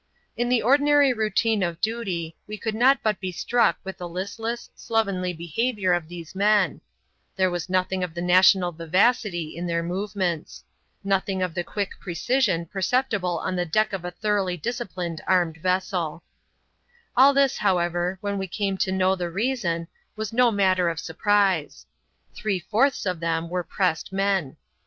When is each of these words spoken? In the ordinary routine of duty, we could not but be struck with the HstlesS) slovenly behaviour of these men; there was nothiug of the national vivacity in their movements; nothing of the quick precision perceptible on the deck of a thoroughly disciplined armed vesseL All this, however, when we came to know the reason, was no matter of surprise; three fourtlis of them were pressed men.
In 0.35 0.49
the 0.49 0.63
ordinary 0.63 1.13
routine 1.13 1.61
of 1.61 1.79
duty, 1.79 2.35
we 2.47 2.57
could 2.57 2.73
not 2.73 3.03
but 3.03 3.19
be 3.19 3.31
struck 3.31 3.77
with 3.83 3.99
the 3.99 4.07
HstlesS) 4.09 4.69
slovenly 4.73 5.31
behaviour 5.31 5.93
of 5.93 6.07
these 6.07 6.33
men; 6.33 6.81
there 7.35 7.51
was 7.51 7.67
nothiug 7.67 8.03
of 8.03 8.15
the 8.15 8.21
national 8.23 8.71
vivacity 8.71 9.55
in 9.55 9.67
their 9.67 9.83
movements; 9.83 10.63
nothing 11.03 11.43
of 11.43 11.53
the 11.53 11.63
quick 11.63 11.91
precision 11.99 12.65
perceptible 12.65 13.37
on 13.37 13.55
the 13.55 13.63
deck 13.67 13.93
of 13.93 14.03
a 14.03 14.09
thoroughly 14.09 14.57
disciplined 14.57 15.21
armed 15.27 15.57
vesseL 15.61 16.21
All 17.15 17.31
this, 17.35 17.57
however, 17.57 18.17
when 18.21 18.39
we 18.39 18.47
came 18.47 18.79
to 18.79 18.91
know 18.91 19.15
the 19.15 19.29
reason, 19.29 19.87
was 20.15 20.33
no 20.33 20.49
matter 20.49 20.89
of 20.89 20.99
surprise; 20.99 21.85
three 22.33 22.59
fourtlis 22.59 23.05
of 23.05 23.19
them 23.19 23.49
were 23.49 23.61
pressed 23.63 24.11
men. 24.11 24.57